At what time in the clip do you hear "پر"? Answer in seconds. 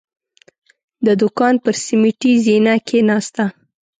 1.63-1.75